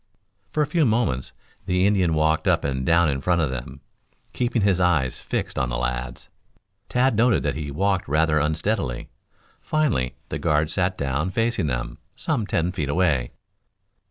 For 0.49 0.63
a 0.63 0.65
few 0.65 0.83
moments 0.83 1.31
the 1.67 1.85
Indian 1.85 2.15
walked 2.15 2.47
up 2.47 2.63
and 2.63 2.83
down 2.83 3.07
in 3.07 3.21
front 3.21 3.39
of 3.39 3.51
them, 3.51 3.81
keeping 4.33 4.63
his 4.63 4.79
eyes 4.79 5.19
fixed 5.19 5.59
on 5.59 5.69
the 5.69 5.77
lads. 5.77 6.27
Tad 6.89 7.15
noted 7.15 7.43
that 7.43 7.53
he 7.53 7.69
walked 7.69 8.07
rather 8.07 8.39
unsteadily. 8.39 9.11
Finally, 9.61 10.15
the 10.29 10.39
guard 10.39 10.71
sat 10.71 10.97
down 10.97 11.29
facing 11.29 11.67
them, 11.67 11.99
some 12.15 12.47
ten 12.47 12.71
feet 12.71 12.89
away. 12.89 13.29